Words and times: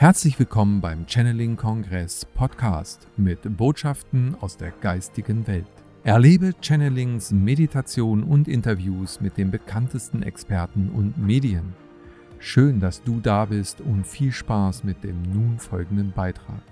Herzlich 0.00 0.38
willkommen 0.38 0.80
beim 0.80 1.08
Channeling 1.08 1.56
Kongress 1.56 2.24
Podcast 2.24 3.08
mit 3.16 3.40
Botschaften 3.56 4.36
aus 4.40 4.56
der 4.56 4.70
geistigen 4.70 5.44
Welt. 5.48 5.66
Erlebe 6.04 6.52
Channelings, 6.60 7.32
Meditation 7.32 8.22
und 8.22 8.46
Interviews 8.46 9.20
mit 9.20 9.36
den 9.36 9.50
bekanntesten 9.50 10.22
Experten 10.22 10.90
und 10.90 11.18
Medien. 11.18 11.74
Schön, 12.38 12.78
dass 12.78 13.02
du 13.02 13.18
da 13.18 13.46
bist 13.46 13.80
und 13.80 14.06
viel 14.06 14.30
Spaß 14.30 14.84
mit 14.84 15.02
dem 15.02 15.20
nun 15.22 15.58
folgenden 15.58 16.12
Beitrag 16.12 16.62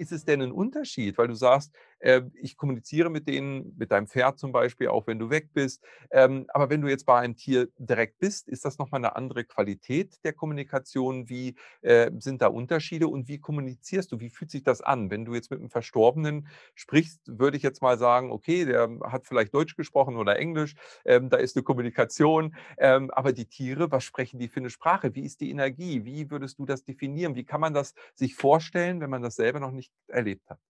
ist 0.00 0.12
es 0.12 0.24
denn 0.24 0.40
ein 0.40 0.50
Unterschied? 0.50 1.18
Weil 1.18 1.28
du 1.28 1.34
sagst, 1.34 1.72
ich 2.00 2.56
kommuniziere 2.56 3.10
mit 3.10 3.28
denen, 3.28 3.74
mit 3.76 3.92
deinem 3.92 4.06
Pferd 4.06 4.38
zum 4.38 4.52
Beispiel, 4.52 4.88
auch 4.88 5.06
wenn 5.06 5.18
du 5.18 5.30
weg 5.30 5.50
bist. 5.52 5.84
Ähm, 6.10 6.46
aber 6.48 6.70
wenn 6.70 6.80
du 6.80 6.88
jetzt 6.88 7.04
bei 7.06 7.18
einem 7.18 7.36
Tier 7.36 7.68
direkt 7.78 8.18
bist, 8.18 8.48
ist 8.48 8.64
das 8.64 8.78
nochmal 8.78 9.00
eine 9.00 9.16
andere 9.16 9.44
Qualität 9.44 10.18
der 10.24 10.32
Kommunikation? 10.32 11.28
Wie 11.28 11.56
äh, 11.82 12.10
sind 12.18 12.42
da 12.42 12.46
Unterschiede 12.48 13.08
und 13.08 13.28
wie 13.28 13.38
kommunizierst 13.38 14.12
du? 14.12 14.20
Wie 14.20 14.30
fühlt 14.30 14.50
sich 14.50 14.62
das 14.62 14.80
an? 14.80 15.10
Wenn 15.10 15.24
du 15.24 15.34
jetzt 15.34 15.50
mit 15.50 15.60
einem 15.60 15.70
Verstorbenen 15.70 16.48
sprichst, 16.74 17.20
würde 17.26 17.56
ich 17.56 17.62
jetzt 17.62 17.82
mal 17.82 17.98
sagen, 17.98 18.30
okay, 18.30 18.64
der 18.64 18.88
hat 19.04 19.26
vielleicht 19.26 19.54
Deutsch 19.54 19.76
gesprochen 19.76 20.16
oder 20.16 20.38
Englisch, 20.38 20.74
ähm, 21.04 21.28
da 21.28 21.36
ist 21.36 21.56
eine 21.56 21.62
Kommunikation. 21.64 22.54
Ähm, 22.78 23.10
aber 23.10 23.32
die 23.32 23.46
Tiere, 23.46 23.90
was 23.90 24.04
sprechen 24.04 24.38
die 24.38 24.48
für 24.48 24.60
eine 24.60 24.70
Sprache? 24.70 25.14
Wie 25.14 25.24
ist 25.24 25.40
die 25.40 25.50
Energie? 25.50 26.04
Wie 26.04 26.30
würdest 26.30 26.58
du 26.58 26.66
das 26.66 26.84
definieren? 26.84 27.34
Wie 27.34 27.44
kann 27.44 27.60
man 27.60 27.74
das 27.74 27.94
sich 28.14 28.34
vorstellen, 28.34 29.00
wenn 29.00 29.10
man 29.10 29.22
das 29.22 29.36
selber 29.36 29.60
noch 29.60 29.72
nicht 29.72 29.92
erlebt 30.08 30.48
hat? 30.48 30.69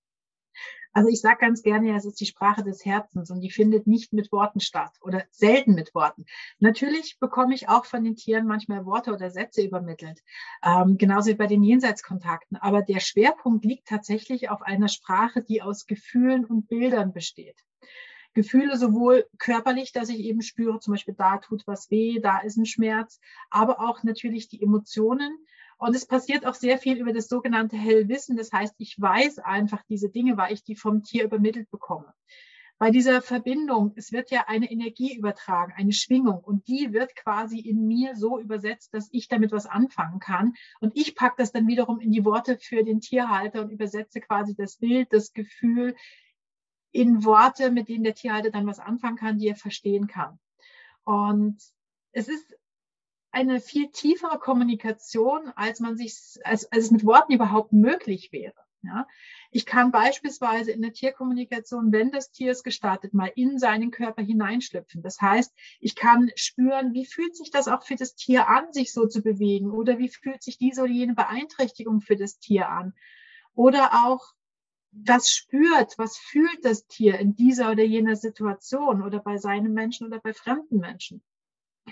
Also 0.92 1.08
ich 1.08 1.20
sage 1.20 1.38
ganz 1.40 1.62
gerne, 1.62 1.94
es 1.94 2.04
ist 2.04 2.20
die 2.20 2.26
Sprache 2.26 2.64
des 2.64 2.84
Herzens 2.84 3.30
und 3.30 3.40
die 3.40 3.50
findet 3.50 3.86
nicht 3.86 4.12
mit 4.12 4.32
Worten 4.32 4.60
statt 4.60 4.92
oder 5.02 5.24
selten 5.30 5.74
mit 5.74 5.94
Worten. 5.94 6.24
Natürlich 6.58 7.18
bekomme 7.20 7.54
ich 7.54 7.68
auch 7.68 7.84
von 7.84 8.02
den 8.02 8.16
Tieren 8.16 8.46
manchmal 8.46 8.84
Worte 8.86 9.12
oder 9.12 9.30
Sätze 9.30 9.62
übermittelt, 9.62 10.20
ähm, 10.64 10.98
genauso 10.98 11.30
wie 11.30 11.34
bei 11.34 11.46
den 11.46 11.62
Jenseitskontakten. 11.62 12.56
Aber 12.56 12.82
der 12.82 13.00
Schwerpunkt 13.00 13.64
liegt 13.64 13.88
tatsächlich 13.88 14.50
auf 14.50 14.62
einer 14.62 14.88
Sprache, 14.88 15.42
die 15.42 15.62
aus 15.62 15.86
Gefühlen 15.86 16.44
und 16.44 16.68
Bildern 16.68 17.12
besteht. 17.12 17.56
Gefühle 18.34 18.76
sowohl 18.76 19.26
körperlich, 19.38 19.92
dass 19.92 20.08
ich 20.08 20.20
eben 20.20 20.42
spüre, 20.42 20.78
zum 20.80 20.94
Beispiel 20.94 21.14
da 21.14 21.38
tut 21.38 21.66
was 21.66 21.90
weh, 21.90 22.20
da 22.20 22.38
ist 22.38 22.56
ein 22.56 22.66
Schmerz, 22.66 23.20
aber 23.50 23.80
auch 23.80 24.02
natürlich 24.02 24.48
die 24.48 24.62
Emotionen, 24.62 25.36
und 25.80 25.96
es 25.96 26.04
passiert 26.04 26.44
auch 26.44 26.54
sehr 26.54 26.76
viel 26.76 26.98
über 26.98 27.14
das 27.14 27.28
sogenannte 27.28 27.76
Hellwissen. 27.76 28.36
Das 28.36 28.52
heißt, 28.52 28.74
ich 28.76 29.00
weiß 29.00 29.38
einfach 29.38 29.82
diese 29.88 30.10
Dinge, 30.10 30.36
weil 30.36 30.52
ich 30.52 30.62
die 30.62 30.76
vom 30.76 31.02
Tier 31.02 31.24
übermittelt 31.24 31.70
bekomme. 31.70 32.12
Bei 32.78 32.90
dieser 32.90 33.22
Verbindung, 33.22 33.94
es 33.96 34.12
wird 34.12 34.30
ja 34.30 34.44
eine 34.46 34.70
Energie 34.70 35.16
übertragen, 35.16 35.72
eine 35.74 35.92
Schwingung 35.92 36.38
und 36.44 36.68
die 36.68 36.92
wird 36.92 37.16
quasi 37.16 37.58
in 37.58 37.86
mir 37.86 38.14
so 38.14 38.38
übersetzt, 38.38 38.92
dass 38.92 39.08
ich 39.10 39.28
damit 39.28 39.52
was 39.52 39.64
anfangen 39.64 40.20
kann. 40.20 40.52
Und 40.80 40.94
ich 40.96 41.14
packe 41.14 41.36
das 41.38 41.50
dann 41.50 41.66
wiederum 41.66 41.98
in 41.98 42.12
die 42.12 42.26
Worte 42.26 42.58
für 42.58 42.84
den 42.84 43.00
Tierhalter 43.00 43.62
und 43.62 43.70
übersetze 43.70 44.20
quasi 44.20 44.54
das 44.54 44.76
Bild, 44.76 45.10
das 45.14 45.32
Gefühl 45.32 45.96
in 46.92 47.24
Worte, 47.24 47.70
mit 47.70 47.88
denen 47.88 48.04
der 48.04 48.14
Tierhalter 48.14 48.50
dann 48.50 48.66
was 48.66 48.80
anfangen 48.80 49.16
kann, 49.16 49.38
die 49.38 49.48
er 49.48 49.56
verstehen 49.56 50.08
kann. 50.08 50.38
Und 51.04 51.56
es 52.12 52.28
ist 52.28 52.54
eine 53.32 53.60
viel 53.60 53.90
tiefere 53.90 54.38
Kommunikation, 54.38 55.52
als 55.56 55.80
man 55.80 55.96
sich, 55.96 56.14
als, 56.44 56.70
als 56.72 56.84
es 56.84 56.90
mit 56.90 57.04
Worten 57.04 57.32
überhaupt 57.32 57.72
möglich 57.72 58.32
wäre. 58.32 58.54
Ja, 58.82 59.06
ich 59.50 59.66
kann 59.66 59.90
beispielsweise 59.90 60.70
in 60.70 60.80
der 60.80 60.94
Tierkommunikation, 60.94 61.92
wenn 61.92 62.10
das 62.10 62.30
Tier 62.30 62.52
es 62.52 62.62
gestartet, 62.62 63.12
mal 63.12 63.30
in 63.34 63.58
seinen 63.58 63.90
Körper 63.90 64.22
hineinschlüpfen. 64.22 65.02
Das 65.02 65.20
heißt, 65.20 65.54
ich 65.80 65.94
kann 65.94 66.30
spüren, 66.34 66.94
wie 66.94 67.04
fühlt 67.04 67.36
sich 67.36 67.50
das 67.50 67.68
auch 67.68 67.82
für 67.82 67.96
das 67.96 68.14
Tier 68.14 68.48
an, 68.48 68.72
sich 68.72 68.94
so 68.94 69.06
zu 69.06 69.20
bewegen 69.20 69.70
oder 69.70 69.98
wie 69.98 70.08
fühlt 70.08 70.42
sich 70.42 70.56
diese 70.56 70.82
oder 70.82 70.90
jene 70.90 71.14
Beeinträchtigung 71.14 72.00
für 72.00 72.16
das 72.16 72.38
Tier 72.38 72.70
an. 72.70 72.94
Oder 73.52 74.06
auch, 74.06 74.32
was 74.92 75.30
spürt, 75.30 75.98
was 75.98 76.16
fühlt 76.16 76.64
das 76.64 76.86
Tier 76.86 77.18
in 77.18 77.36
dieser 77.36 77.72
oder 77.72 77.84
jener 77.84 78.16
Situation 78.16 79.02
oder 79.02 79.20
bei 79.20 79.36
seinem 79.36 79.74
Menschen 79.74 80.06
oder 80.06 80.20
bei 80.20 80.32
fremden 80.32 80.78
Menschen. 80.78 81.22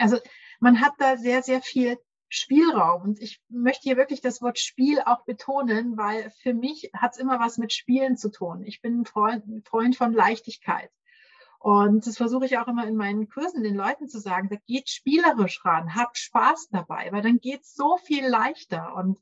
Also 0.01 0.19
man 0.61 0.81
hat 0.81 0.93
da 0.99 1.17
sehr, 1.17 1.43
sehr 1.43 1.63
viel 1.63 1.99
Spielraum. 2.29 3.03
Und 3.03 3.21
ich 3.21 3.41
möchte 3.49 3.83
hier 3.85 3.97
wirklich 3.97 4.21
das 4.21 4.43
Wort 4.43 4.59
Spiel 4.59 5.01
auch 5.01 5.25
betonen, 5.25 5.97
weil 5.97 6.31
für 6.43 6.55
mich 6.55 6.91
hat 6.95 7.13
es 7.13 7.19
immer 7.19 7.41
was 7.41 7.59
mit 7.59 7.73
Spielen 7.73 8.17
zu 8.17 8.31
tun. 8.31 8.63
Ich 8.65 8.83
bin 8.83 9.01
ein 9.01 9.07
Freund, 9.07 9.47
ein 9.47 9.63
Freund 9.63 9.97
von 9.97 10.13
Leichtigkeit. 10.13 10.91
Und 11.59 12.07
das 12.07 12.17
versuche 12.17 12.47
ich 12.47 12.57
auch 12.59 12.69
immer 12.69 12.87
in 12.87 12.97
meinen 12.97 13.29
Kursen 13.29 13.65
den 13.65 13.75
Leuten 13.75 14.09
zu 14.09 14.21
sagen, 14.21 14.49
da 14.49 14.57
geht 14.67 14.89
spielerisch 14.89 15.65
ran, 15.65 15.97
habt 15.97 16.17
Spaß 16.17 16.69
dabei, 16.71 17.09
weil 17.11 17.23
dann 17.23 17.39
geht 17.39 17.63
es 17.63 17.75
so 17.75 17.97
viel 17.97 18.27
leichter. 18.27 18.95
Und 18.95 19.19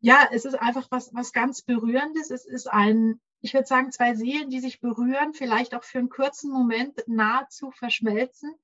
ja, 0.00 0.28
es 0.30 0.44
ist 0.44 0.54
einfach 0.54 0.86
was, 0.90 1.12
was 1.14 1.32
ganz 1.32 1.62
Berührendes. 1.62 2.30
Es 2.30 2.46
ist 2.46 2.70
ein, 2.70 3.20
ich 3.40 3.54
würde 3.54 3.66
sagen, 3.66 3.92
zwei 3.92 4.14
Seelen, 4.14 4.50
die 4.50 4.60
sich 4.60 4.80
berühren, 4.80 5.34
vielleicht 5.34 5.74
auch 5.74 5.84
für 5.84 5.98
einen 5.98 6.08
kurzen 6.08 6.50
Moment 6.50 7.02
nahezu 7.06 7.70
verschmelzen 7.70 8.54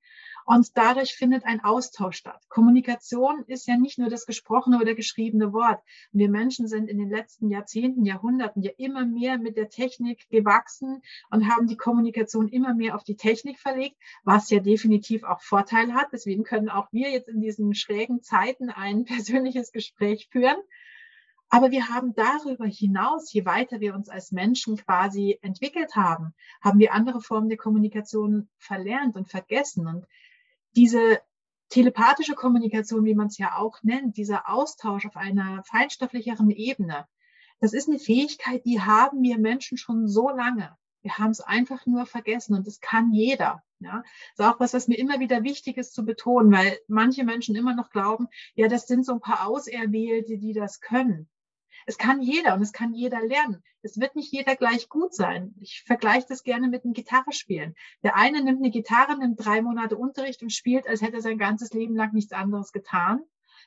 und 0.45 0.77
dadurch 0.77 1.15
findet 1.15 1.45
ein 1.45 1.63
Austausch 1.63 2.17
statt. 2.17 2.41
Kommunikation 2.49 3.43
ist 3.47 3.67
ja 3.67 3.77
nicht 3.77 3.97
nur 3.97 4.09
das 4.09 4.25
gesprochene 4.25 4.79
oder 4.79 4.93
geschriebene 4.93 5.53
Wort. 5.53 5.81
Wir 6.11 6.29
Menschen 6.29 6.67
sind 6.67 6.89
in 6.89 6.97
den 6.97 7.09
letzten 7.09 7.49
Jahrzehnten, 7.49 8.05
Jahrhunderten 8.05 8.61
ja 8.61 8.71
immer 8.77 9.05
mehr 9.05 9.37
mit 9.37 9.57
der 9.57 9.69
Technik 9.69 10.29
gewachsen 10.29 11.01
und 11.29 11.49
haben 11.49 11.67
die 11.67 11.77
Kommunikation 11.77 12.49
immer 12.49 12.73
mehr 12.73 12.95
auf 12.95 13.03
die 13.03 13.15
Technik 13.15 13.59
verlegt, 13.59 13.97
was 14.23 14.49
ja 14.49 14.59
definitiv 14.59 15.23
auch 15.23 15.41
Vorteile 15.41 15.93
hat. 15.93 16.07
Deswegen 16.11 16.43
können 16.43 16.69
auch 16.69 16.91
wir 16.91 17.09
jetzt 17.11 17.29
in 17.29 17.41
diesen 17.41 17.73
schrägen 17.73 18.21
Zeiten 18.21 18.69
ein 18.69 19.05
persönliches 19.05 19.71
Gespräch 19.71 20.27
führen. 20.31 20.57
Aber 21.53 21.69
wir 21.69 21.87
haben 21.87 22.15
darüber 22.15 22.65
hinaus, 22.65 23.31
je 23.31 23.45
weiter 23.45 23.79
wir 23.79 23.93
uns 23.93 24.09
als 24.09 24.31
Menschen 24.31 24.75
quasi 24.75 25.37
entwickelt 25.43 25.95
haben, 25.95 26.33
haben 26.61 26.79
wir 26.79 26.93
andere 26.93 27.21
Formen 27.21 27.47
der 27.47 27.59
Kommunikation 27.59 28.49
verlernt 28.57 29.15
und 29.15 29.29
vergessen. 29.29 29.85
Und 29.85 30.07
diese 30.75 31.21
telepathische 31.69 32.33
Kommunikation, 32.33 33.05
wie 33.05 33.13
man 33.13 33.27
es 33.27 33.37
ja 33.37 33.55
auch 33.55 33.83
nennt, 33.83 34.17
dieser 34.17 34.49
Austausch 34.49 35.05
auf 35.05 35.15
einer 35.15 35.63
feinstofflicheren 35.65 36.49
Ebene, 36.49 37.07
das 37.59 37.73
ist 37.73 37.87
eine 37.87 37.99
Fähigkeit, 37.99 38.65
die 38.65 38.81
haben 38.81 39.21
wir 39.21 39.37
Menschen 39.37 39.77
schon 39.77 40.07
so 40.07 40.29
lange. 40.29 40.75
Wir 41.03 41.19
haben 41.19 41.29
es 41.29 41.41
einfach 41.41 41.85
nur 41.85 42.07
vergessen 42.07 42.55
und 42.55 42.65
das 42.65 42.79
kann 42.79 43.13
jeder. 43.13 43.61
Ja, 43.79 44.01
das 44.37 44.47
ist 44.47 44.53
auch 44.53 44.59
was, 44.59 44.73
was 44.73 44.87
mir 44.87 44.97
immer 44.97 45.19
wieder 45.19 45.43
wichtig 45.43 45.77
ist 45.77 45.93
zu 45.93 46.03
betonen, 46.03 46.51
weil 46.51 46.79
manche 46.87 47.23
Menschen 47.23 47.55
immer 47.55 47.75
noch 47.75 47.91
glauben, 47.91 48.27
ja, 48.55 48.67
das 48.67 48.87
sind 48.87 49.05
so 49.05 49.13
ein 49.13 49.19
paar 49.19 49.45
Auserwählte, 49.45 50.39
die 50.39 50.53
das 50.53 50.81
können. 50.81 51.29
Es 51.85 51.97
kann 51.97 52.21
jeder 52.21 52.53
und 52.53 52.61
es 52.61 52.73
kann 52.73 52.93
jeder 52.93 53.21
lernen. 53.21 53.63
Es 53.81 53.99
wird 53.99 54.15
nicht 54.15 54.31
jeder 54.31 54.55
gleich 54.55 54.89
gut 54.89 55.13
sein. 55.13 55.53
Ich 55.59 55.83
vergleiche 55.85 56.27
das 56.29 56.43
gerne 56.43 56.69
mit 56.69 56.83
dem 56.83 56.93
Gitarrespielen. 56.93 57.75
Der 58.03 58.15
eine 58.15 58.43
nimmt 58.43 58.59
eine 58.59 58.71
Gitarre, 58.71 59.17
nimmt 59.17 59.43
drei 59.43 59.61
Monate 59.61 59.97
Unterricht 59.97 60.41
und 60.41 60.51
spielt, 60.51 60.87
als 60.87 61.01
hätte 61.01 61.17
er 61.17 61.21
sein 61.21 61.37
ganzes 61.37 61.71
Leben 61.73 61.95
lang 61.95 62.13
nichts 62.13 62.31
anderes 62.31 62.71
getan. 62.71 63.21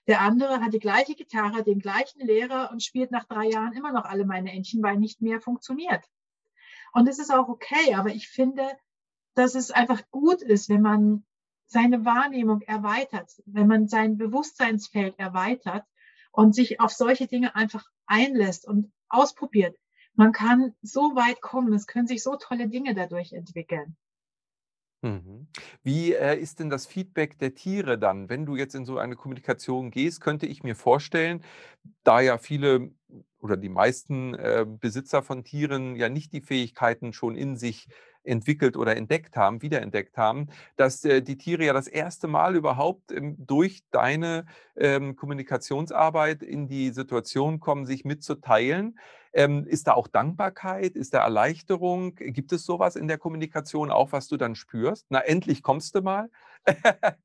Der 0.06 0.20
andere 0.20 0.60
hat 0.60 0.72
die 0.72 0.78
gleiche 0.78 1.14
Gitarre, 1.14 1.64
den 1.64 1.80
gleichen 1.80 2.20
Lehrer 2.20 2.70
und 2.70 2.82
spielt 2.82 3.10
nach 3.10 3.24
drei 3.24 3.48
Jahren 3.48 3.72
immer 3.72 3.92
noch 3.92 4.04
alle 4.04 4.24
meine 4.24 4.52
Entchen, 4.52 4.82
weil 4.82 4.96
nicht 4.98 5.20
mehr 5.20 5.40
funktioniert. 5.40 6.04
Und 6.92 7.08
es 7.08 7.18
ist 7.18 7.32
auch 7.32 7.48
okay, 7.48 7.94
aber 7.94 8.10
ich 8.10 8.28
finde, 8.28 8.66
dass 9.34 9.54
es 9.54 9.70
einfach 9.70 10.02
gut 10.10 10.42
ist, 10.42 10.68
wenn 10.68 10.80
man 10.80 11.24
seine 11.66 12.04
Wahrnehmung 12.04 12.62
erweitert, 12.62 13.30
wenn 13.44 13.66
man 13.66 13.88
sein 13.88 14.16
Bewusstseinsfeld 14.16 15.18
erweitert 15.18 15.84
und 16.30 16.54
sich 16.54 16.80
auf 16.80 16.92
solche 16.92 17.26
Dinge 17.26 17.56
einfach 17.56 17.84
einlässt 18.06 18.66
und 18.66 18.92
ausprobiert. 19.08 19.76
Man 20.14 20.32
kann 20.32 20.74
so 20.82 21.14
weit 21.14 21.40
kommen, 21.40 21.72
es 21.74 21.86
können 21.86 22.06
sich 22.06 22.22
so 22.22 22.36
tolle 22.36 22.68
Dinge 22.68 22.94
dadurch 22.94 23.32
entwickeln. 23.32 23.96
Mhm. 25.02 25.46
Wie 25.82 26.14
äh, 26.14 26.38
ist 26.38 26.58
denn 26.58 26.70
das 26.70 26.86
Feedback 26.86 27.38
der 27.38 27.54
Tiere 27.54 27.98
dann? 27.98 28.28
Wenn 28.28 28.46
du 28.46 28.56
jetzt 28.56 28.74
in 28.74 28.86
so 28.86 28.98
eine 28.98 29.14
Kommunikation 29.14 29.90
gehst, 29.90 30.20
könnte 30.20 30.46
ich 30.46 30.62
mir 30.62 30.74
vorstellen, 30.74 31.44
da 32.02 32.20
ja 32.20 32.38
viele 32.38 32.90
oder 33.38 33.56
die 33.56 33.68
meisten 33.68 34.34
äh, 34.34 34.64
Besitzer 34.66 35.22
von 35.22 35.44
Tieren 35.44 35.96
ja 35.96 36.08
nicht 36.08 36.32
die 36.32 36.40
Fähigkeiten 36.40 37.12
schon 37.12 37.36
in 37.36 37.56
sich 37.56 37.88
entwickelt 38.26 38.76
oder 38.76 38.96
entdeckt 38.96 39.36
haben, 39.36 39.62
wiederentdeckt 39.62 40.16
haben, 40.16 40.48
dass 40.76 41.04
äh, 41.04 41.22
die 41.22 41.38
Tiere 41.38 41.64
ja 41.64 41.72
das 41.72 41.88
erste 41.88 42.28
Mal 42.28 42.56
überhaupt 42.56 43.12
ähm, 43.12 43.36
durch 43.38 43.82
deine 43.90 44.46
ähm, 44.76 45.16
Kommunikationsarbeit 45.16 46.42
in 46.42 46.68
die 46.68 46.90
Situation 46.90 47.60
kommen, 47.60 47.86
sich 47.86 48.04
mitzuteilen. 48.04 48.98
Ähm, 49.32 49.66
ist 49.66 49.86
da 49.86 49.94
auch 49.94 50.08
Dankbarkeit? 50.08 50.96
Ist 50.96 51.14
da 51.14 51.22
Erleichterung? 51.22 52.14
Gibt 52.14 52.52
es 52.52 52.64
sowas 52.64 52.96
in 52.96 53.08
der 53.08 53.18
Kommunikation 53.18 53.90
auch, 53.90 54.12
was 54.12 54.28
du 54.28 54.36
dann 54.36 54.54
spürst? 54.54 55.06
Na, 55.08 55.20
endlich 55.20 55.62
kommst 55.62 55.94
du 55.94 56.02
mal. 56.02 56.30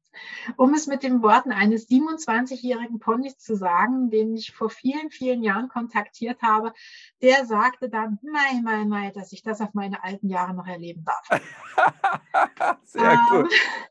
um 0.58 0.74
es 0.74 0.88
mit 0.88 1.04
den 1.04 1.22
Worten 1.22 1.52
eines 1.52 1.90
27-jährigen 1.90 3.00
Ponys 3.00 3.38
zu 3.38 3.56
sagen, 3.56 4.10
den 4.10 4.36
ich 4.36 4.52
vor 4.52 4.70
vielen, 4.70 5.10
vielen 5.10 5.44
Jahren 5.44 5.70
kontaktiert 5.70 6.42
habe, 6.42 6.74
der 7.22 7.46
sagte 7.46 7.90
dann, 7.90 8.20
mei, 8.22 8.62
mei, 8.62 8.86
mei, 8.86 9.12
dass 9.12 9.32
ich 9.32 9.44
das 9.44 9.62
auf 9.62 9.74
meine 9.74 10.04
alten 10.04 10.30
Jahre 10.30 10.54
noch 10.54 10.68
erleben 10.68 11.06
darf. 11.06 11.42
Sehr 12.84 13.12
ähm, 13.12 13.20
gut. 13.30 13.54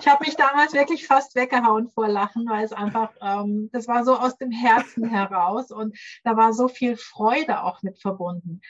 ich 0.00 0.08
habe 0.08 0.24
mich 0.24 0.36
damals 0.36 0.72
wirklich 0.72 1.06
fast 1.06 1.34
weggehauen 1.34 1.88
vor 1.88 2.08
Lachen, 2.08 2.48
weil 2.48 2.64
es 2.64 2.72
einfach, 2.72 3.10
ähm, 3.20 3.70
das 3.72 3.88
war 3.88 4.04
so 4.04 4.16
aus 4.16 4.36
dem 4.38 4.50
Herzen 4.50 5.04
heraus 5.04 5.70
und 5.70 5.96
da 6.24 6.36
war 6.36 6.52
so 6.52 6.68
viel 6.68 6.96
Freude 6.96 7.62
auch 7.62 7.82
mit 7.82 8.00
verbunden. 8.00 8.60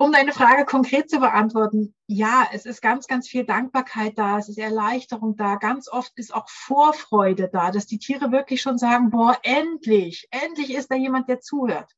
Um 0.00 0.12
deine 0.12 0.32
Frage 0.32 0.64
konkret 0.64 1.10
zu 1.10 1.18
beantworten, 1.18 1.92
ja, 2.06 2.46
es 2.52 2.66
ist 2.66 2.80
ganz, 2.80 3.08
ganz 3.08 3.28
viel 3.28 3.44
Dankbarkeit 3.44 4.16
da, 4.16 4.38
es 4.38 4.48
ist 4.48 4.58
Erleichterung 4.58 5.34
da, 5.36 5.56
ganz 5.56 5.90
oft 5.90 6.12
ist 6.14 6.32
auch 6.32 6.48
Vorfreude 6.48 7.48
da, 7.52 7.72
dass 7.72 7.86
die 7.86 7.98
Tiere 7.98 8.30
wirklich 8.30 8.62
schon 8.62 8.78
sagen, 8.78 9.10
boah, 9.10 9.36
endlich, 9.42 10.28
endlich 10.30 10.72
ist 10.72 10.92
da 10.92 10.94
jemand, 10.94 11.28
der 11.28 11.40
zuhört. 11.40 11.90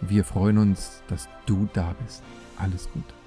Wir 0.00 0.24
freuen 0.24 0.56
uns, 0.56 1.02
dass 1.08 1.28
du 1.44 1.68
da 1.74 1.94
bist. 2.02 2.22
Alles 2.56 2.88
Gute. 2.90 3.23